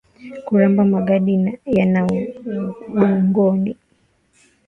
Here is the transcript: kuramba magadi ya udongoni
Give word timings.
kuramba 0.45 0.81
magadi 0.93 1.33
ya 1.77 1.85
udongoni 3.01 3.71